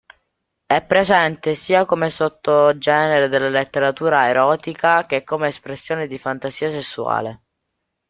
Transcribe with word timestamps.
È 0.65 0.83
presente 0.83 1.53
sia 1.53 1.85
come 1.85 2.09
sottogenere 2.09 3.29
della 3.29 3.49
letteratura 3.49 4.27
erotica 4.29 5.05
che 5.05 5.23
come 5.23 5.45
espressione 5.49 6.07
di 6.07 6.17
fantasia 6.17 6.71
sessuale. 6.71 7.41